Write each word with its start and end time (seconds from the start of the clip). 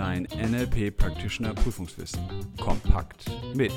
Dein 0.00 0.22
NLP 0.22 0.96
Practitioner 0.96 1.52
Prüfungswissen. 1.52 2.26
Kompakt 2.58 3.26
mit 3.54 3.70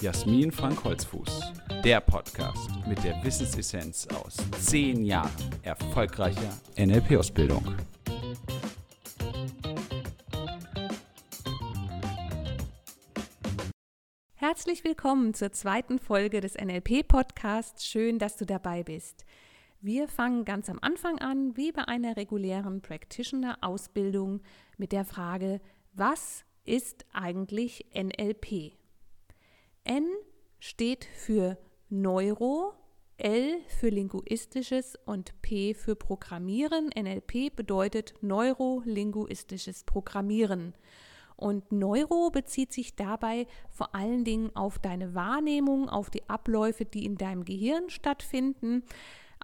Jasmin 0.00 0.52
Frank 0.52 0.84
Holzfuß. 0.84 1.52
Der 1.82 2.00
Podcast 2.00 2.70
mit 2.86 3.02
der 3.02 3.20
Wissensessenz 3.24 4.06
aus 4.14 4.36
zehn 4.60 5.04
Jahren 5.04 5.32
erfolgreicher 5.64 6.56
NLP-Ausbildung. 6.76 7.74
Herzlich 14.36 14.84
willkommen 14.84 15.34
zur 15.34 15.50
zweiten 15.50 15.98
Folge 15.98 16.40
des 16.40 16.54
NLP-Podcasts. 16.54 17.84
Schön, 17.84 18.20
dass 18.20 18.36
du 18.36 18.46
dabei 18.46 18.84
bist. 18.84 19.24
Wir 19.86 20.08
fangen 20.08 20.46
ganz 20.46 20.70
am 20.70 20.78
Anfang 20.80 21.18
an, 21.18 21.58
wie 21.58 21.70
bei 21.70 21.86
einer 21.86 22.16
regulären 22.16 22.80
Practitioner-Ausbildung, 22.80 24.40
mit 24.78 24.92
der 24.92 25.04
Frage, 25.04 25.60
was 25.92 26.46
ist 26.64 27.04
eigentlich 27.12 27.84
NLP? 27.94 28.78
N 29.84 30.06
steht 30.58 31.04
für 31.04 31.58
Neuro, 31.90 32.72
L 33.18 33.60
für 33.78 33.90
linguistisches 33.90 34.98
und 35.04 35.34
P 35.42 35.74
für 35.74 35.96
Programmieren. 35.96 36.88
NLP 36.98 37.54
bedeutet 37.54 38.14
neurolinguistisches 38.22 39.84
Programmieren. 39.84 40.72
Und 41.36 41.72
Neuro 41.72 42.30
bezieht 42.30 42.72
sich 42.72 42.96
dabei 42.96 43.46
vor 43.68 43.94
allen 43.94 44.24
Dingen 44.24 44.56
auf 44.56 44.78
deine 44.78 45.14
Wahrnehmung, 45.14 45.90
auf 45.90 46.08
die 46.08 46.26
Abläufe, 46.26 46.86
die 46.86 47.04
in 47.04 47.18
deinem 47.18 47.44
Gehirn 47.44 47.90
stattfinden 47.90 48.82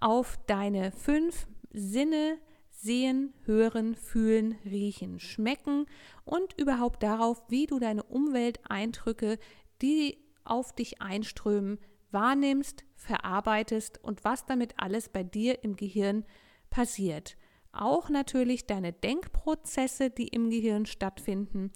auf 0.00 0.38
deine 0.46 0.92
fünf 0.92 1.46
Sinne 1.72 2.38
sehen, 2.70 3.34
hören, 3.44 3.94
fühlen, 3.94 4.58
riechen, 4.64 5.20
schmecken 5.20 5.86
und 6.24 6.58
überhaupt 6.58 7.02
darauf, 7.02 7.42
wie 7.48 7.66
du 7.66 7.78
deine 7.78 8.02
Umwelteindrücke, 8.02 9.38
die 9.82 10.18
auf 10.44 10.74
dich 10.74 11.02
einströmen, 11.02 11.78
wahrnimmst, 12.10 12.84
verarbeitest 12.96 14.02
und 14.02 14.24
was 14.24 14.46
damit 14.46 14.74
alles 14.78 15.08
bei 15.08 15.22
dir 15.22 15.62
im 15.62 15.76
Gehirn 15.76 16.24
passiert. 16.70 17.36
Auch 17.72 18.08
natürlich 18.08 18.66
deine 18.66 18.92
Denkprozesse, 18.92 20.10
die 20.10 20.28
im 20.28 20.50
Gehirn 20.50 20.86
stattfinden, 20.86 21.70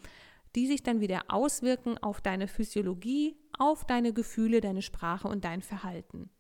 die 0.57 0.67
sich 0.67 0.83
dann 0.83 1.01
wieder 1.01 1.23
auswirken 1.29 1.99
auf 1.99 2.21
deine 2.21 2.49
Physiologie, 2.49 3.37
auf 3.59 3.85
deine 3.85 4.13
Gefühle, 4.13 4.61
deine 4.61 4.83
Sprache 4.83 5.29
und 5.29 5.45
dein 5.45 5.63
Verhalten. 5.63 6.31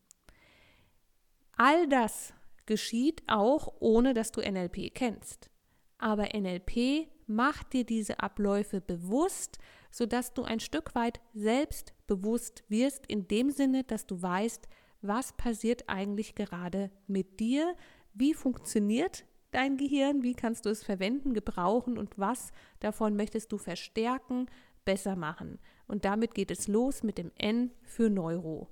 All 1.57 1.89
das 1.89 2.33
geschieht 2.67 3.23
auch 3.27 3.75
ohne 3.81 4.15
dass 4.15 4.33
du 4.33 4.41
NLP 4.41 4.95
kennst. 4.95 5.51
Aber 5.99 6.29
NLP 6.35 7.09
macht 7.27 7.73
dir 7.73 7.85
diese 7.85 8.21
Abläufe 8.21 8.81
bewusst, 8.81 9.59
sodass 9.91 10.35
du 10.35 10.43
ein 10.43 10.61
Stück 10.61 10.95
weit 10.95 11.21
selbstbewusst 11.33 12.65
wirst, 12.69 13.07
in 13.07 13.29
dem 13.29 13.51
Sinne, 13.51 13.85
dass 13.85 14.07
du 14.07 14.21
weißt, 14.21 14.69
was 15.03 15.33
passiert 15.35 15.89
eigentlich 15.89 16.35
gerade 16.35 16.91
mit 17.07 17.39
dir, 17.41 17.77
wie 18.15 18.35
funktioniert 18.35 19.25
dein 19.51 19.77
Gehirn, 19.77 20.23
wie 20.23 20.35
kannst 20.35 20.67
du 20.67 20.71
es 20.71 20.83
verwenden, 20.83 21.33
gebrauchen 21.33 21.97
und 21.97 22.19
was 22.19 22.53
davon 22.81 23.15
möchtest 23.15 23.53
du 23.53 23.59
verstärken, 23.59 24.47
besser 24.85 25.17
machen. 25.17 25.59
Und 25.87 26.05
damit 26.05 26.35
geht 26.35 26.51
es 26.51 26.67
los 26.67 27.03
mit 27.03 27.19
dem 27.19 27.31
N 27.37 27.71
für 27.83 28.11
Neuro. 28.11 28.69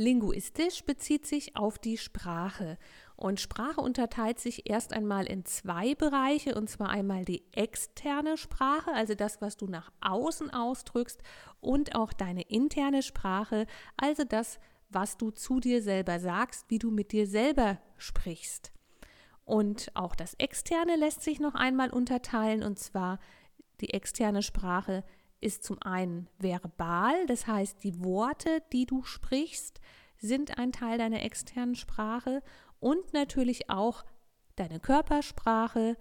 Linguistisch 0.00 0.82
bezieht 0.84 1.26
sich 1.26 1.56
auf 1.56 1.78
die 1.78 1.98
Sprache. 1.98 2.78
Und 3.16 3.38
Sprache 3.38 3.82
unterteilt 3.82 4.38
sich 4.38 4.70
erst 4.70 4.94
einmal 4.94 5.26
in 5.26 5.44
zwei 5.44 5.94
Bereiche, 5.94 6.54
und 6.54 6.70
zwar 6.70 6.88
einmal 6.88 7.26
die 7.26 7.44
externe 7.52 8.38
Sprache, 8.38 8.94
also 8.94 9.14
das, 9.14 9.42
was 9.42 9.58
du 9.58 9.66
nach 9.66 9.92
außen 10.00 10.48
ausdrückst, 10.54 11.22
und 11.60 11.96
auch 11.96 12.14
deine 12.14 12.40
interne 12.40 13.02
Sprache, 13.02 13.66
also 13.98 14.24
das, 14.24 14.58
was 14.88 15.18
du 15.18 15.32
zu 15.32 15.60
dir 15.60 15.82
selber 15.82 16.18
sagst, 16.18 16.64
wie 16.70 16.78
du 16.78 16.90
mit 16.90 17.12
dir 17.12 17.26
selber 17.26 17.78
sprichst. 17.98 18.72
Und 19.44 19.90
auch 19.92 20.14
das 20.14 20.32
Externe 20.38 20.96
lässt 20.96 21.20
sich 21.20 21.40
noch 21.40 21.54
einmal 21.54 21.90
unterteilen, 21.90 22.62
und 22.62 22.78
zwar 22.78 23.18
die 23.82 23.90
externe 23.90 24.40
Sprache 24.40 25.04
ist 25.40 25.64
zum 25.64 25.80
einen 25.82 26.28
verbal, 26.38 27.26
das 27.26 27.46
heißt 27.46 27.82
die 27.82 28.02
Worte, 28.04 28.62
die 28.72 28.86
du 28.86 29.02
sprichst, 29.02 29.80
sind 30.20 30.58
ein 30.58 30.72
Teil 30.72 30.98
deiner 30.98 31.22
externen 31.22 31.74
Sprache 31.74 32.42
und 32.78 33.12
natürlich 33.12 33.70
auch 33.70 34.04
deine 34.56 34.80
Körpersprache, 34.80 35.96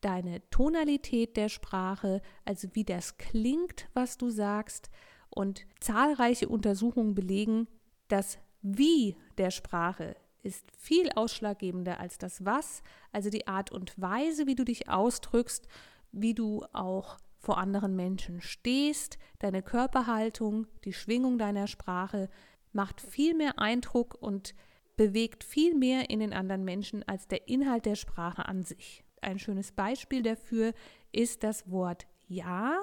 deine 0.00 0.48
Tonalität 0.50 1.36
der 1.36 1.48
Sprache, 1.48 2.20
also 2.44 2.68
wie 2.72 2.84
das 2.84 3.16
klingt, 3.16 3.88
was 3.94 4.18
du 4.18 4.30
sagst. 4.30 4.90
Und 5.30 5.64
zahlreiche 5.80 6.48
Untersuchungen 6.48 7.14
belegen, 7.14 7.68
dass 8.08 8.38
Wie 8.60 9.16
der 9.38 9.50
Sprache 9.50 10.14
ist 10.42 10.70
viel 10.76 11.10
ausschlaggebender 11.12 12.00
als 12.00 12.18
das 12.18 12.44
Was, 12.44 12.82
also 13.12 13.30
die 13.30 13.46
Art 13.46 13.72
und 13.72 13.98
Weise, 14.00 14.46
wie 14.46 14.54
du 14.54 14.64
dich 14.64 14.88
ausdrückst, 14.88 15.68
wie 16.10 16.34
du 16.34 16.64
auch 16.72 17.16
vor 17.38 17.58
anderen 17.58 17.96
Menschen 17.96 18.40
stehst, 18.40 19.18
deine 19.38 19.62
Körperhaltung, 19.62 20.66
die 20.84 20.92
Schwingung 20.92 21.38
deiner 21.38 21.66
Sprache 21.66 22.28
macht 22.72 23.00
viel 23.00 23.34
mehr 23.34 23.58
Eindruck 23.58 24.16
und 24.20 24.54
bewegt 24.96 25.44
viel 25.44 25.74
mehr 25.74 26.10
in 26.10 26.20
den 26.20 26.32
anderen 26.32 26.64
Menschen 26.64 27.02
als 27.08 27.26
der 27.26 27.48
Inhalt 27.48 27.86
der 27.86 27.96
Sprache 27.96 28.46
an 28.46 28.62
sich. 28.62 29.04
Ein 29.20 29.38
schönes 29.38 29.72
Beispiel 29.72 30.22
dafür 30.22 30.74
ist 31.12 31.42
das 31.42 31.70
Wort 31.70 32.06
Ja, 32.26 32.80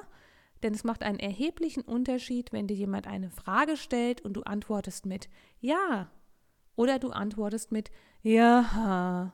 denn 0.64 0.74
es 0.74 0.84
macht 0.84 1.04
einen 1.04 1.20
erheblichen 1.20 1.84
Unterschied, 1.84 2.52
wenn 2.52 2.68
dir 2.68 2.76
jemand 2.76 3.08
eine 3.08 3.30
Frage 3.30 3.78
stellt 3.78 4.22
und 4.22 4.34
du 4.34 4.42
antwortest 4.42 5.06
mit 5.06 5.30
Ja 5.60 6.10
oder 6.76 7.00
du 7.00 7.12
antwortest 7.12 7.72
mit 7.72 7.92
Ja. 8.22 9.34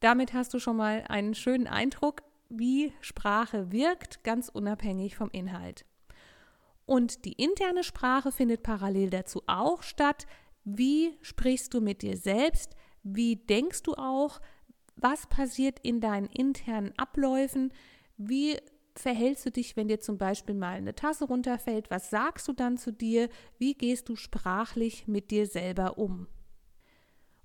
Damit 0.00 0.32
hast 0.32 0.54
du 0.54 0.58
schon 0.58 0.76
mal 0.76 1.04
einen 1.08 1.34
schönen 1.34 1.66
Eindruck, 1.66 2.22
wie 2.48 2.92
Sprache 3.00 3.70
wirkt, 3.70 4.24
ganz 4.24 4.48
unabhängig 4.48 5.16
vom 5.16 5.30
Inhalt. 5.30 5.84
Und 6.90 7.24
die 7.24 7.34
interne 7.34 7.84
Sprache 7.84 8.32
findet 8.32 8.64
parallel 8.64 9.10
dazu 9.10 9.44
auch 9.46 9.84
statt. 9.84 10.26
Wie 10.64 11.16
sprichst 11.22 11.72
du 11.72 11.80
mit 11.80 12.02
dir 12.02 12.16
selbst? 12.16 12.74
Wie 13.04 13.36
denkst 13.36 13.84
du 13.84 13.94
auch? 13.94 14.40
Was 14.96 15.28
passiert 15.28 15.78
in 15.84 16.00
deinen 16.00 16.26
internen 16.26 16.92
Abläufen? 16.98 17.72
Wie 18.16 18.58
verhältst 18.96 19.46
du 19.46 19.52
dich, 19.52 19.76
wenn 19.76 19.86
dir 19.86 20.00
zum 20.00 20.18
Beispiel 20.18 20.56
mal 20.56 20.78
eine 20.78 20.96
Tasse 20.96 21.26
runterfällt? 21.26 21.92
Was 21.92 22.10
sagst 22.10 22.48
du 22.48 22.54
dann 22.54 22.76
zu 22.76 22.92
dir? 22.92 23.28
Wie 23.56 23.74
gehst 23.74 24.08
du 24.08 24.16
sprachlich 24.16 25.06
mit 25.06 25.30
dir 25.30 25.46
selber 25.46 25.96
um? 25.96 26.26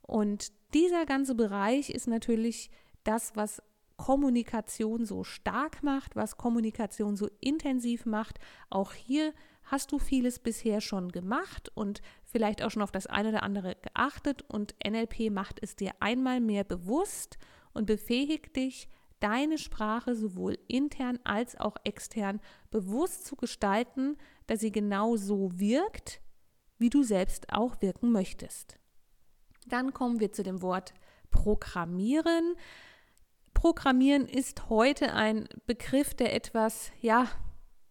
Und 0.01 0.53
dieser 0.73 1.05
ganze 1.05 1.35
Bereich 1.35 1.91
ist 1.91 2.07
natürlich 2.07 2.71
das, 3.03 3.35
was 3.35 3.61
Kommunikation 3.97 5.05
so 5.05 5.23
stark 5.23 5.83
macht, 5.83 6.15
was 6.15 6.37
Kommunikation 6.37 7.15
so 7.15 7.29
intensiv 7.39 8.05
macht. 8.05 8.39
Auch 8.69 8.93
hier 8.93 9.33
hast 9.63 9.91
du 9.91 9.99
vieles 9.99 10.39
bisher 10.39 10.81
schon 10.81 11.11
gemacht 11.11 11.71
und 11.73 12.01
vielleicht 12.23 12.61
auch 12.61 12.71
schon 12.71 12.81
auf 12.81 12.91
das 12.91 13.07
eine 13.07 13.29
oder 13.29 13.43
andere 13.43 13.75
geachtet 13.81 14.43
und 14.47 14.75
NLP 14.85 15.31
macht 15.31 15.59
es 15.61 15.75
dir 15.75 15.91
einmal 15.99 16.39
mehr 16.39 16.63
bewusst 16.63 17.37
und 17.73 17.85
befähigt 17.85 18.55
dich, 18.55 18.87
deine 19.19 19.57
Sprache 19.57 20.15
sowohl 20.15 20.57
intern 20.67 21.19
als 21.23 21.59
auch 21.59 21.77
extern 21.83 22.41
bewusst 22.69 23.25
zu 23.25 23.35
gestalten, 23.35 24.17
dass 24.45 24.59
sie 24.59 24.71
genau 24.71 25.15
so 25.15 25.57
wirkt, 25.57 26.21
wie 26.77 26.89
du 26.89 27.03
selbst 27.03 27.51
auch 27.51 27.81
wirken 27.81 28.11
möchtest. 28.11 28.77
Dann 29.67 29.93
kommen 29.93 30.19
wir 30.19 30.31
zu 30.31 30.43
dem 30.43 30.61
Wort 30.61 30.93
Programmieren. 31.31 32.55
Programmieren 33.55 34.27
ist 34.27 34.69
heute 34.69 35.13
ein 35.13 35.49
Begriff, 35.65 36.13
der 36.13 36.35
etwas, 36.35 36.91
ja, 37.01 37.27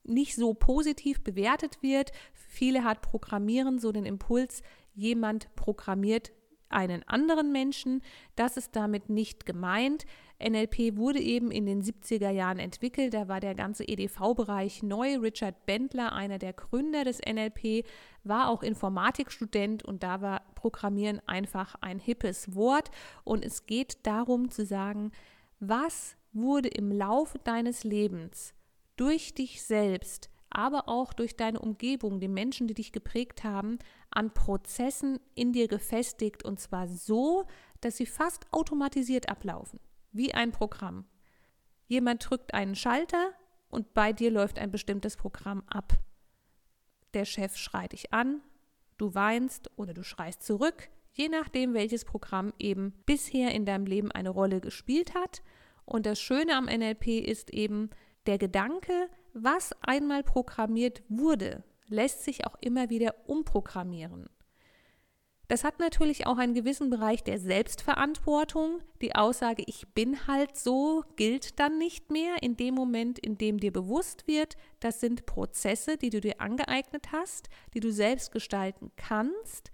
nicht 0.04 0.36
so 0.36 0.54
positiv 0.54 1.24
bewertet 1.24 1.82
wird. 1.82 2.12
Viele 2.32 2.84
hat 2.84 3.02
Programmieren 3.02 3.80
so 3.80 3.90
den 3.90 4.06
Impuls, 4.06 4.62
jemand 4.94 5.52
programmiert 5.56 6.30
einen 6.68 7.02
anderen 7.08 7.50
Menschen. 7.50 8.02
Das 8.36 8.56
ist 8.56 8.76
damit 8.76 9.08
nicht 9.08 9.46
gemeint. 9.46 10.04
NLP 10.42 10.96
wurde 10.96 11.20
eben 11.20 11.50
in 11.50 11.66
den 11.66 11.82
70er 11.82 12.30
Jahren 12.30 12.58
entwickelt. 12.58 13.14
Da 13.14 13.28
war 13.28 13.40
der 13.40 13.54
ganze 13.54 13.84
EDV-Bereich 13.84 14.82
neu. 14.82 15.16
Richard 15.18 15.66
Bendler, 15.66 16.12
einer 16.12 16.38
der 16.38 16.52
Gründer 16.52 17.04
des 17.04 17.20
NLP, 17.20 17.86
war 18.24 18.48
auch 18.48 18.62
Informatikstudent 18.62 19.84
und 19.84 20.02
da 20.02 20.20
war 20.20 20.42
Programmieren 20.54 21.20
einfach 21.26 21.76
ein 21.80 21.98
hippes 21.98 22.54
Wort. 22.54 22.90
Und 23.22 23.44
es 23.44 23.66
geht 23.66 24.06
darum 24.06 24.50
zu 24.50 24.66
sagen, 24.66 25.12
was 25.68 26.16
wurde 26.32 26.68
im 26.68 26.90
Laufe 26.90 27.38
deines 27.38 27.84
Lebens 27.84 28.54
durch 28.96 29.34
dich 29.34 29.62
selbst, 29.62 30.30
aber 30.50 30.88
auch 30.88 31.12
durch 31.12 31.36
deine 31.36 31.60
Umgebung, 31.60 32.20
die 32.20 32.28
Menschen, 32.28 32.68
die 32.68 32.74
dich 32.74 32.92
geprägt 32.92 33.44
haben, 33.44 33.78
an 34.10 34.32
Prozessen 34.32 35.18
in 35.34 35.52
dir 35.52 35.68
gefestigt 35.68 36.44
und 36.44 36.60
zwar 36.60 36.88
so, 36.88 37.46
dass 37.80 37.96
sie 37.96 38.06
fast 38.06 38.46
automatisiert 38.52 39.28
ablaufen, 39.28 39.80
wie 40.12 40.32
ein 40.32 40.52
Programm. 40.52 41.06
Jemand 41.86 42.28
drückt 42.30 42.54
einen 42.54 42.76
Schalter, 42.76 43.34
und 43.74 43.92
bei 43.92 44.12
dir 44.12 44.30
läuft 44.30 44.58
ein 44.58 44.70
bestimmtes 44.70 45.16
Programm 45.16 45.64
ab. 45.66 45.98
Der 47.12 47.24
Chef 47.24 47.56
schreit 47.56 47.92
dich 47.92 48.12
an, 48.12 48.40
du 48.98 49.14
weinst 49.14 49.68
oder 49.76 49.92
du 49.92 50.04
schreist 50.04 50.44
zurück, 50.44 50.88
je 51.12 51.28
nachdem, 51.28 51.74
welches 51.74 52.04
Programm 52.04 52.52
eben 52.58 52.92
bisher 53.04 53.52
in 53.52 53.66
deinem 53.66 53.86
Leben 53.86 54.12
eine 54.12 54.30
Rolle 54.30 54.60
gespielt 54.60 55.14
hat. 55.14 55.42
Und 55.84 56.06
das 56.06 56.20
Schöne 56.20 56.56
am 56.56 56.66
NLP 56.66 57.06
ist 57.06 57.50
eben 57.50 57.90
der 58.26 58.38
Gedanke, 58.38 59.08
was 59.34 59.72
einmal 59.82 60.22
programmiert 60.22 61.02
wurde, 61.08 61.62
lässt 61.88 62.24
sich 62.24 62.46
auch 62.46 62.56
immer 62.60 62.88
wieder 62.90 63.14
umprogrammieren. 63.26 64.28
Das 65.48 65.62
hat 65.62 65.78
natürlich 65.78 66.26
auch 66.26 66.38
einen 66.38 66.54
gewissen 66.54 66.88
Bereich 66.88 67.22
der 67.22 67.38
Selbstverantwortung. 67.38 68.80
Die 69.02 69.14
Aussage, 69.14 69.62
ich 69.66 69.86
bin 69.88 70.26
halt 70.26 70.56
so, 70.56 71.04
gilt 71.16 71.60
dann 71.60 71.76
nicht 71.76 72.10
mehr 72.10 72.42
in 72.42 72.56
dem 72.56 72.74
Moment, 72.74 73.18
in 73.18 73.36
dem 73.36 73.60
dir 73.60 73.70
bewusst 73.70 74.26
wird, 74.26 74.56
das 74.80 75.00
sind 75.00 75.26
Prozesse, 75.26 75.98
die 75.98 76.08
du 76.08 76.22
dir 76.22 76.40
angeeignet 76.40 77.12
hast, 77.12 77.50
die 77.74 77.80
du 77.80 77.92
selbst 77.92 78.32
gestalten 78.32 78.90
kannst. 78.96 79.70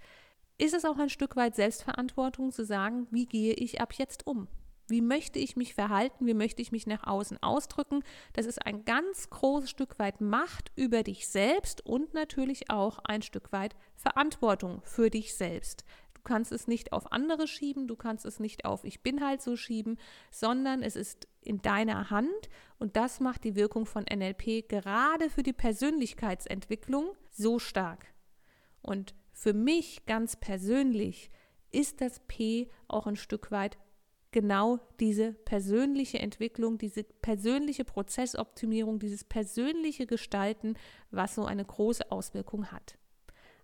Ist 0.58 0.74
es 0.74 0.84
auch 0.84 0.98
ein 0.98 1.08
Stück 1.08 1.36
weit 1.36 1.54
Selbstverantwortung 1.54 2.50
zu 2.50 2.64
sagen, 2.64 3.06
wie 3.12 3.26
gehe 3.26 3.54
ich 3.54 3.80
ab 3.80 3.92
jetzt 3.94 4.26
um? 4.26 4.48
Wie 4.90 5.00
möchte 5.00 5.38
ich 5.38 5.56
mich 5.56 5.74
verhalten? 5.74 6.26
Wie 6.26 6.34
möchte 6.34 6.60
ich 6.60 6.72
mich 6.72 6.86
nach 6.86 7.06
außen 7.06 7.42
ausdrücken? 7.42 8.02
Das 8.32 8.46
ist 8.46 8.66
ein 8.66 8.84
ganz 8.84 9.30
großes 9.30 9.70
Stück 9.70 9.98
weit 9.98 10.20
Macht 10.20 10.72
über 10.76 11.02
dich 11.02 11.28
selbst 11.28 11.86
und 11.86 12.12
natürlich 12.12 12.70
auch 12.70 12.98
ein 13.04 13.22
Stück 13.22 13.52
weit 13.52 13.76
Verantwortung 13.94 14.82
für 14.82 15.08
dich 15.08 15.34
selbst. 15.34 15.84
Du 16.14 16.20
kannst 16.22 16.52
es 16.52 16.66
nicht 16.66 16.92
auf 16.92 17.12
andere 17.12 17.48
schieben, 17.48 17.88
du 17.88 17.96
kannst 17.96 18.26
es 18.26 18.40
nicht 18.40 18.66
auf 18.66 18.84
ich 18.84 19.02
bin 19.02 19.24
halt 19.24 19.40
so 19.40 19.56
schieben, 19.56 19.96
sondern 20.30 20.82
es 20.82 20.94
ist 20.94 21.28
in 21.40 21.62
deiner 21.62 22.10
Hand 22.10 22.50
und 22.78 22.96
das 22.96 23.20
macht 23.20 23.44
die 23.44 23.54
Wirkung 23.54 23.86
von 23.86 24.04
NLP 24.04 24.68
gerade 24.68 25.30
für 25.30 25.42
die 25.42 25.54
Persönlichkeitsentwicklung 25.54 27.12
so 27.30 27.58
stark. 27.58 28.06
Und 28.82 29.14
für 29.32 29.54
mich 29.54 30.04
ganz 30.04 30.36
persönlich 30.36 31.30
ist 31.70 32.00
das 32.02 32.20
P 32.26 32.68
auch 32.88 33.06
ein 33.06 33.16
Stück 33.16 33.50
weit 33.50 33.78
genau 34.32 34.78
diese 35.00 35.32
persönliche 35.32 36.18
Entwicklung, 36.18 36.78
diese 36.78 37.04
persönliche 37.04 37.84
Prozessoptimierung, 37.84 38.98
dieses 38.98 39.24
persönliche 39.24 40.06
Gestalten, 40.06 40.74
was 41.10 41.34
so 41.34 41.44
eine 41.44 41.64
große 41.64 42.10
Auswirkung 42.10 42.66
hat. 42.66 42.96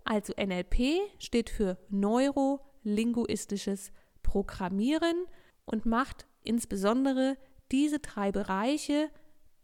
Also 0.05 0.33
NLP 0.35 1.01
steht 1.19 1.51
für 1.51 1.79
neurolinguistisches 1.89 3.93
Programmieren 4.23 5.27
und 5.65 5.87
macht 5.87 6.27
insbesondere 6.43 7.37
diese 7.73 7.99
drei 7.99 8.31
Bereiche, 8.31 9.11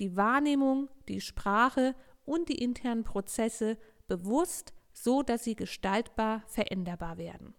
die 0.00 0.16
Wahrnehmung, 0.16 0.88
die 1.08 1.20
Sprache 1.20 1.94
und 2.24 2.48
die 2.48 2.62
internen 2.62 3.04
Prozesse 3.04 3.78
bewusst, 4.08 4.72
so 4.92 5.22
dass 5.22 5.44
sie 5.44 5.56
gestaltbar 5.56 6.42
veränderbar 6.46 7.18
werden. 7.18 7.54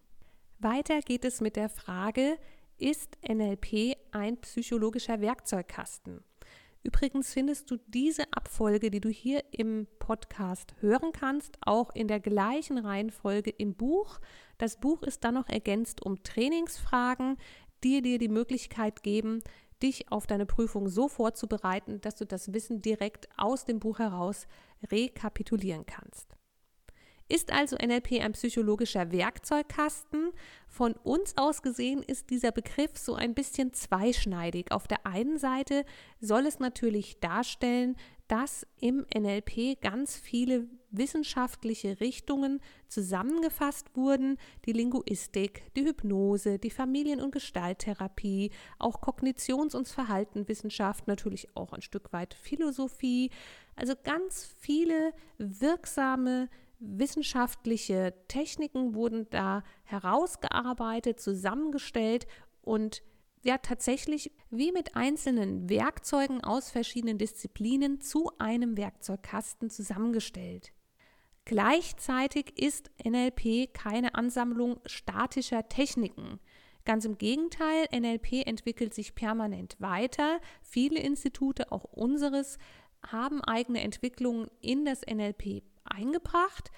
Weiter 0.60 1.02
geht 1.02 1.26
es 1.26 1.42
mit 1.42 1.56
der 1.56 1.70
Frage, 1.70 2.38
ist 2.78 3.18
NLP 3.28 3.96
ein 4.12 4.38
psychologischer 4.38 5.22
Werkzeugkasten. 5.22 6.24
Übrigens 6.84 7.32
findest 7.32 7.72
du 7.72 7.78
diese 7.88 8.26
Abfolge, 8.34 8.92
die 8.92 9.00
du 9.00 9.08
hier 9.08 9.44
im 9.52 9.88
Podcast 10.00 10.76
hören 10.82 11.14
kannst, 11.14 11.58
auch 11.62 11.96
in 11.96 12.10
der 12.10 12.20
gleichen 12.20 12.78
Reihenfolge 12.78 13.52
im 13.52 13.74
Buch. 13.74 14.20
Das 14.58 14.78
Buch 14.78 15.02
ist 15.02 15.24
dann 15.24 15.36
noch 15.36 15.48
ergänzt 15.48 16.06
um 16.06 16.22
Trainingsfragen, 16.24 17.38
die 17.86 18.02
dir 18.02 18.20
die 18.20 18.28
Möglichkeit 18.28 19.02
geben, 19.02 19.42
dich 19.82 20.12
auf 20.12 20.28
deine 20.28 20.46
Prüfung 20.46 20.90
so 20.90 21.08
vorzubereiten, 21.08 22.02
dass 22.02 22.16
du 22.16 22.26
das 22.26 22.52
Wissen 22.54 22.82
direkt 22.82 23.30
aus 23.38 23.64
dem 23.64 23.80
Buch 23.80 24.00
heraus 24.00 24.48
rekapitulieren 24.92 25.86
kannst. 25.86 26.36
Ist 27.34 27.52
also 27.52 27.78
NLP 27.78 28.22
ein 28.22 28.34
psychologischer 28.34 29.12
Werkzeugkasten? 29.12 30.34
Von 30.68 30.94
uns 30.94 31.36
aus 31.36 31.64
gesehen 31.64 32.04
ist 32.04 32.30
dieser 32.30 32.52
Begriff 32.52 32.96
so 32.96 33.16
ein 33.16 33.34
bisschen 33.34 33.74
zweischneidig. 33.74 34.72
Auf 34.72 34.88
der 34.88 35.08
einen 35.08 35.40
Seite 35.40 35.84
soll 36.20 36.46
es 36.46 36.60
natürlich 36.60 37.20
darstellen, 37.22 37.96
dass 38.28 38.68
im 38.80 39.08
NLP 39.18 39.82
ganz 39.82 40.16
viele 40.16 40.68
wissenschaftliche 40.92 42.00
Richtungen 42.00 42.62
zusammengefasst 42.88 43.96
wurden, 43.96 44.38
die 44.66 44.74
Linguistik, 44.74 45.64
die 45.76 45.86
Hypnose, 45.86 46.60
die 46.60 46.70
Familien- 46.70 47.20
und 47.20 47.32
Gestalttherapie, 47.32 48.52
auch 48.78 49.02
Kognitions- 49.02 49.76
und 49.76 49.88
Verhaltenwissenschaft, 49.88 51.08
natürlich 51.08 51.48
auch 51.56 51.74
ein 51.74 51.82
Stück 51.82 52.14
weit 52.14 52.36
Philosophie, 52.36 53.32
also 53.76 53.94
ganz 54.04 54.46
viele 54.60 55.14
wirksame 55.40 56.48
wissenschaftliche 56.84 58.14
Techniken 58.28 58.94
wurden 58.94 59.28
da 59.30 59.64
herausgearbeitet, 59.84 61.20
zusammengestellt 61.20 62.28
und 62.62 63.04
ja 63.44 63.58
tatsächlich 63.58 64.32
wie 64.50 64.72
mit 64.72 64.96
einzelnen 64.96 65.70
Werkzeugen 65.70 66.44
aus 66.44 66.72
verschiedenen 66.72 67.18
Disziplinen 67.18 68.02
zu 68.02 68.32
einem 68.40 68.78
Werkzeugkasten 68.78 69.70
zusammengestellt. 69.70 70.72
Gleichzeitig 71.46 72.58
ist 72.58 72.90
NLP 73.04 73.74
keine 73.74 74.16
Ansammlung 74.16 74.80
statischer 74.86 75.68
Techniken. 75.68 76.40
Ganz 76.86 77.06
im 77.06 77.18
Gegenteil, 77.18 77.88
NLP 77.94 78.46
entwickelt 78.46 78.94
sich 78.94 79.16
permanent 79.16 79.76
weiter. 79.80 80.40
Viele 80.62 81.00
Institute, 81.00 81.72
auch 81.72 81.84
unseres, 81.84 82.58
haben 83.06 83.42
eigene 83.42 83.82
Entwicklungen 83.82 84.50
in 84.62 84.86
das 84.86 85.02
NLP 85.02 85.64
eingebracht. 85.86 86.72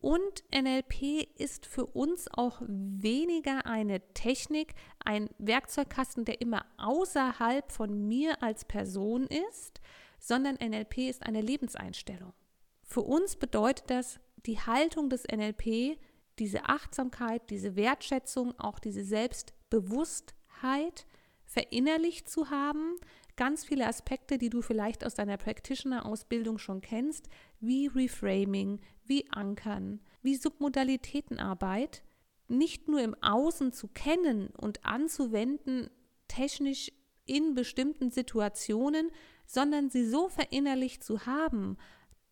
Und 0.00 0.42
NLP 0.52 1.28
ist 1.38 1.64
für 1.64 1.86
uns 1.86 2.26
auch 2.32 2.60
weniger 2.66 3.66
eine 3.66 4.00
Technik, 4.14 4.74
ein 5.04 5.30
Werkzeugkasten, 5.38 6.24
der 6.24 6.40
immer 6.40 6.66
außerhalb 6.76 7.70
von 7.70 8.08
mir 8.08 8.42
als 8.42 8.64
Person 8.64 9.28
ist, 9.28 9.80
sondern 10.18 10.56
NLP 10.56 11.08
ist 11.08 11.22
eine 11.22 11.40
Lebenseinstellung. 11.40 12.32
Für 12.82 13.02
uns 13.02 13.36
bedeutet 13.36 13.90
das 13.90 14.18
die 14.44 14.58
Haltung 14.58 15.08
des 15.08 15.22
NLP, 15.24 15.96
diese 16.40 16.64
Achtsamkeit, 16.64 17.48
diese 17.50 17.76
Wertschätzung, 17.76 18.58
auch 18.58 18.80
diese 18.80 19.04
Selbstbewusstheit 19.04 21.06
verinnerlicht 21.44 22.28
zu 22.28 22.50
haben, 22.50 22.96
ganz 23.36 23.64
viele 23.64 23.86
Aspekte, 23.86 24.38
die 24.38 24.50
du 24.50 24.62
vielleicht 24.62 25.04
aus 25.04 25.14
deiner 25.14 25.36
Practitioner-Ausbildung 25.36 26.58
schon 26.58 26.80
kennst, 26.80 27.28
wie 27.60 27.86
Reframing, 27.86 28.80
wie 29.04 29.30
Ankern, 29.30 30.00
wie 30.22 30.36
Submodalitätenarbeit, 30.36 32.02
nicht 32.48 32.88
nur 32.88 33.00
im 33.00 33.16
Außen 33.22 33.72
zu 33.72 33.88
kennen 33.88 34.48
und 34.48 34.84
anzuwenden, 34.84 35.90
technisch 36.28 36.92
in 37.24 37.54
bestimmten 37.54 38.10
Situationen, 38.10 39.10
sondern 39.46 39.90
sie 39.90 40.06
so 40.06 40.28
verinnerlicht 40.28 41.04
zu 41.04 41.26
haben, 41.26 41.76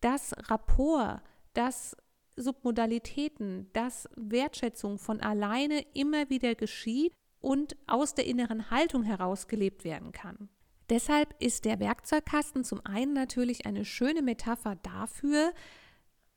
dass 0.00 0.34
Rapport, 0.50 1.22
dass 1.54 1.96
Submodalitäten, 2.36 3.70
dass 3.72 4.08
Wertschätzung 4.16 4.98
von 4.98 5.20
alleine 5.20 5.84
immer 5.94 6.30
wieder 6.30 6.54
geschieht 6.54 7.12
und 7.40 7.76
aus 7.86 8.14
der 8.14 8.26
inneren 8.26 8.70
Haltung 8.70 9.02
heraus 9.02 9.48
gelebt 9.48 9.84
werden 9.84 10.12
kann. 10.12 10.48
Deshalb 10.90 11.34
ist 11.38 11.64
der 11.64 11.78
Werkzeugkasten 11.78 12.64
zum 12.64 12.84
einen 12.84 13.12
natürlich 13.12 13.64
eine 13.64 13.84
schöne 13.84 14.22
Metapher 14.22 14.76
dafür, 14.82 15.52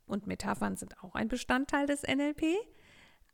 und 0.05 0.27
Metaphern 0.27 0.75
sind 0.75 1.01
auch 1.03 1.15
ein 1.15 1.27
Bestandteil 1.27 1.87
des 1.87 2.03
NLP, 2.03 2.43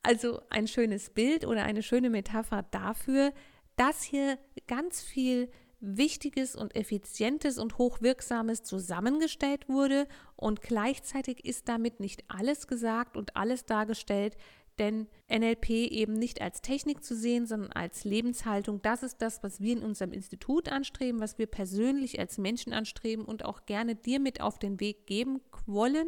also 0.02 0.42
ein 0.50 0.68
schönes 0.68 1.10
Bild 1.10 1.46
oder 1.46 1.64
eine 1.64 1.84
schöne 1.84 2.10
Metapher 2.10 2.64
dafür, 2.72 3.34
dass 3.76 4.04
hier 4.04 4.38
ganz 4.68 5.02
viel 5.02 5.50
Wichtiges 5.82 6.56
und 6.56 6.76
Effizientes 6.76 7.58
und 7.58 7.78
Hochwirksames 7.78 8.64
zusammengestellt 8.64 9.68
wurde 9.68 10.08
und 10.36 10.62
gleichzeitig 10.62 11.46
ist 11.46 11.68
damit 11.70 12.00
nicht 12.00 12.24
alles 12.28 12.68
gesagt 12.68 13.18
und 13.18 13.36
alles 13.36 13.66
dargestellt, 13.66 14.36
denn 14.80 15.08
NLP 15.30 15.70
eben 15.70 16.14
nicht 16.14 16.42
als 16.42 16.62
Technik 16.62 17.04
zu 17.04 17.16
sehen, 17.16 17.46
sondern 17.46 17.72
als 17.72 18.04
Lebenshaltung. 18.04 18.82
Das 18.82 19.04
ist 19.04 19.22
das, 19.22 19.44
was 19.44 19.60
wir 19.60 19.74
in 19.74 19.84
unserem 19.84 20.14
Institut 20.14 20.70
anstreben, 20.70 21.20
was 21.20 21.38
wir 21.38 21.48
persönlich 21.48 22.20
als 22.20 22.38
Menschen 22.38 22.74
anstreben 22.74 23.26
und 23.26 23.46
auch 23.46 23.66
gerne 23.66 23.96
dir 23.96 24.20
mit 24.20 24.42
auf 24.42 24.58
den 24.58 24.80
Weg 24.80 25.06
geben 25.06 25.42
wollen, 25.66 26.08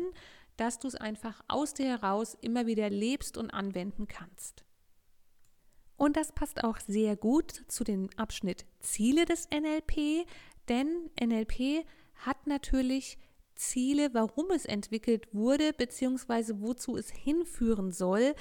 dass 0.58 0.80
du 0.80 0.88
es 0.88 0.96
einfach 0.96 1.44
aus 1.48 1.74
dir 1.74 1.88
heraus 1.88 2.38
immer 2.42 2.66
wieder 2.66 2.90
lebst 2.90 3.38
und 3.38 3.52
anwenden 3.52 4.08
kannst. 4.08 4.64
Und 5.98 6.18
das 6.18 6.32
passt 6.32 6.64
auch 6.64 6.80
sehr 6.80 7.16
gut 7.16 7.64
zu 7.68 7.84
dem 7.84 8.10
Abschnitt 8.16 8.66
Ziele 8.80 9.26
des 9.26 9.48
NLP, 9.52 10.26
denn 10.68 11.12
NLP 11.22 11.86
hat 12.16 12.48
natürlich 12.48 13.20
Ziele, 13.56 14.14
warum 14.14 14.50
es 14.50 14.66
entwickelt 14.66 15.34
wurde, 15.34 15.74
beziehungsweise 15.74 16.62
wozu 16.62 16.98
es 16.98 17.12
hinführen 17.12 17.92
soll. 17.92 18.34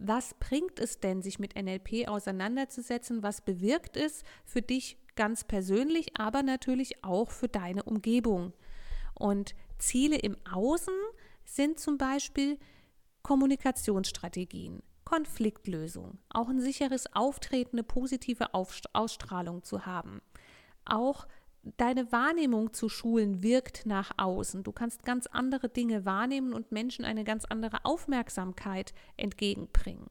Was 0.00 0.34
bringt 0.34 0.78
es 0.78 1.00
denn, 1.00 1.22
sich 1.22 1.40
mit 1.40 1.60
NLP 1.60 2.06
auseinanderzusetzen? 2.06 3.24
Was 3.24 3.40
bewirkt 3.40 3.96
es 3.96 4.22
für 4.44 4.62
dich 4.62 4.96
ganz 5.16 5.42
persönlich, 5.42 6.16
aber 6.16 6.44
natürlich 6.44 7.02
auch 7.02 7.32
für 7.32 7.48
deine 7.48 7.82
Umgebung? 7.82 8.52
Und 9.14 9.56
Ziele 9.78 10.16
im 10.16 10.36
Außen 10.52 10.94
sind 11.44 11.80
zum 11.80 11.98
Beispiel 11.98 12.58
Kommunikationsstrategien, 13.22 14.84
Konfliktlösung, 15.04 16.18
auch 16.30 16.48
ein 16.48 16.60
sicheres 16.60 17.12
Auftreten, 17.14 17.76
eine 17.78 17.82
positive 17.82 18.54
Ausstrahlung 18.54 19.64
zu 19.64 19.84
haben. 19.84 20.22
Auch 20.84 21.26
deine 21.62 22.10
Wahrnehmung 22.12 22.72
zu 22.72 22.88
schulen 22.88 23.42
wirkt 23.42 23.86
nach 23.86 24.12
außen. 24.16 24.62
Du 24.62 24.72
kannst 24.72 25.04
ganz 25.04 25.26
andere 25.26 25.68
Dinge 25.68 26.04
wahrnehmen 26.04 26.52
und 26.52 26.72
Menschen 26.72 27.04
eine 27.04 27.24
ganz 27.24 27.44
andere 27.44 27.84
Aufmerksamkeit 27.84 28.94
entgegenbringen. 29.16 30.06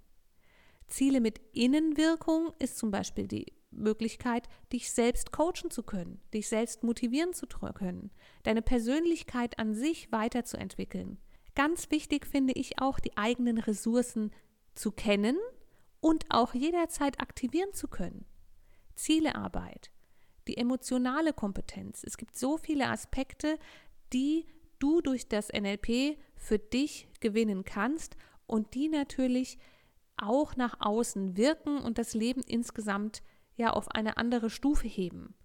Ziele 0.87 1.19
mit 1.19 1.41
Innenwirkung 1.53 2.53
ist 2.59 2.77
zum 2.77 2.91
Beispiel 2.91 3.27
die 3.27 3.53
Möglichkeit, 3.71 4.47
dich 4.71 4.91
selbst 4.91 5.31
coachen 5.31 5.69
zu 5.69 5.83
können, 5.83 6.21
dich 6.33 6.47
selbst 6.47 6.83
motivieren 6.83 7.33
zu 7.33 7.47
können, 7.47 8.11
deine 8.43 8.61
Persönlichkeit 8.61 9.59
an 9.59 9.73
sich 9.73 10.11
weiterzuentwickeln. 10.11 11.17
Ganz 11.55 11.91
wichtig 11.91 12.25
finde 12.25 12.53
ich 12.53 12.79
auch, 12.79 12.99
die 12.99 13.17
eigenen 13.17 13.57
Ressourcen 13.57 14.31
zu 14.75 14.91
kennen 14.91 15.37
und 15.99 16.25
auch 16.29 16.53
jederzeit 16.53 17.19
aktivieren 17.19 17.73
zu 17.73 17.87
können. 17.87 18.25
Zielearbeit, 18.95 19.91
die 20.47 20.57
emotionale 20.57 21.33
Kompetenz. 21.33 22.03
Es 22.03 22.17
gibt 22.17 22.37
so 22.37 22.57
viele 22.57 22.87
Aspekte, 22.87 23.57
die 24.13 24.45
du 24.79 25.01
durch 25.01 25.27
das 25.27 25.49
NLP 25.49 26.17
für 26.35 26.59
dich 26.59 27.07
gewinnen 27.19 27.65
kannst 27.65 28.15
und 28.45 28.73
die 28.75 28.89
natürlich 28.89 29.57
auch 30.17 30.55
nach 30.55 30.77
außen 30.79 31.37
wirken 31.37 31.79
und 31.79 31.97
das 31.97 32.13
Leben 32.13 32.41
insgesamt 32.41 33.21
ja 33.55 33.71
auf 33.71 33.89
eine 33.89 34.17
andere 34.17 34.49
Stufe 34.49 34.87
heben. 34.87 35.35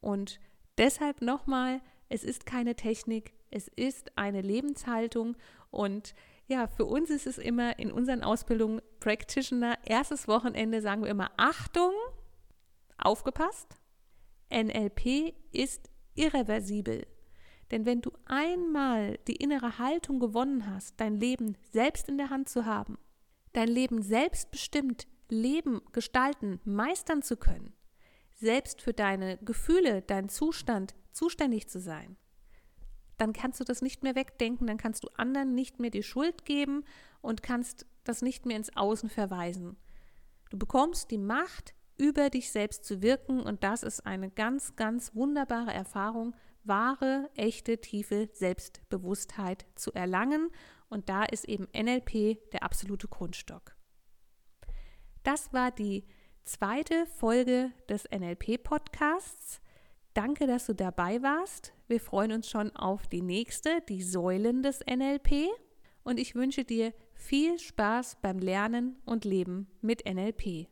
Und 0.00 0.40
deshalb 0.78 1.22
nochmal, 1.22 1.80
es 2.08 2.24
ist 2.24 2.46
keine 2.46 2.74
Technik, 2.74 3.34
es 3.50 3.68
ist 3.68 4.16
eine 4.16 4.40
Lebenshaltung 4.40 5.36
und 5.70 6.14
ja, 6.48 6.66
für 6.66 6.84
uns 6.84 7.08
ist 7.10 7.26
es 7.26 7.38
immer 7.38 7.78
in 7.78 7.92
unseren 7.92 8.22
Ausbildungen 8.22 8.82
Practitioner, 9.00 9.78
erstes 9.84 10.28
Wochenende 10.28 10.80
sagen 10.82 11.02
wir 11.02 11.10
immer 11.10 11.30
Achtung, 11.36 11.92
aufgepasst. 12.98 13.78
NLP 14.52 15.34
ist 15.52 15.90
irreversibel. 16.14 17.06
Denn 17.70 17.86
wenn 17.86 18.02
du 18.02 18.12
einmal 18.26 19.18
die 19.26 19.36
innere 19.36 19.78
Haltung 19.78 20.20
gewonnen 20.20 20.66
hast, 20.66 21.00
dein 21.00 21.16
Leben 21.16 21.56
selbst 21.72 22.08
in 22.08 22.18
der 22.18 22.30
Hand 22.30 22.48
zu 22.48 22.66
haben, 22.66 22.98
dein 23.54 23.68
Leben 23.68 24.02
selbstbestimmt 24.02 25.06
leben, 25.28 25.80
gestalten, 25.92 26.60
meistern 26.64 27.22
zu 27.22 27.36
können, 27.36 27.72
selbst 28.34 28.82
für 28.82 28.92
deine 28.92 29.38
Gefühle, 29.38 30.02
deinen 30.02 30.28
Zustand 30.28 30.94
zuständig 31.12 31.68
zu 31.68 31.80
sein, 31.80 32.16
dann 33.16 33.32
kannst 33.32 33.60
du 33.60 33.64
das 33.64 33.82
nicht 33.82 34.02
mehr 34.02 34.16
wegdenken, 34.16 34.66
dann 34.66 34.78
kannst 34.78 35.04
du 35.04 35.08
anderen 35.16 35.54
nicht 35.54 35.78
mehr 35.78 35.90
die 35.90 36.02
Schuld 36.02 36.44
geben 36.44 36.84
und 37.20 37.42
kannst 37.42 37.86
das 38.04 38.20
nicht 38.20 38.46
mehr 38.46 38.56
ins 38.56 38.76
Außen 38.76 39.08
verweisen. 39.08 39.76
Du 40.50 40.58
bekommst 40.58 41.10
die 41.10 41.18
Macht, 41.18 41.72
über 41.98 42.30
dich 42.30 42.50
selbst 42.50 42.84
zu 42.84 43.02
wirken 43.02 43.40
und 43.40 43.64
das 43.64 43.82
ist 43.82 44.06
eine 44.06 44.30
ganz, 44.30 44.76
ganz 44.76 45.14
wunderbare 45.14 45.72
Erfahrung, 45.72 46.34
wahre, 46.64 47.30
echte, 47.34 47.80
tiefe 47.80 48.28
Selbstbewusstheit 48.32 49.66
zu 49.74 49.92
erlangen 49.92 50.50
und 50.88 51.08
da 51.08 51.24
ist 51.24 51.48
eben 51.48 51.68
NLP 51.74 52.50
der 52.52 52.62
absolute 52.62 53.08
Grundstock. 53.08 53.76
Das 55.22 55.52
war 55.52 55.70
die 55.70 56.04
zweite 56.44 57.06
Folge 57.06 57.72
des 57.88 58.04
NLP-Podcasts. 58.10 59.60
Danke, 60.14 60.46
dass 60.46 60.66
du 60.66 60.74
dabei 60.74 61.22
warst. 61.22 61.72
Wir 61.86 62.00
freuen 62.00 62.32
uns 62.32 62.50
schon 62.50 62.74
auf 62.76 63.06
die 63.06 63.22
nächste, 63.22 63.80
die 63.88 64.02
Säulen 64.02 64.62
des 64.62 64.80
NLP. 64.80 65.48
Und 66.04 66.18
ich 66.18 66.34
wünsche 66.34 66.64
dir 66.64 66.92
viel 67.14 67.58
Spaß 67.58 68.18
beim 68.20 68.38
Lernen 68.38 69.00
und 69.04 69.24
Leben 69.24 69.68
mit 69.80 70.04
NLP. 70.04 70.71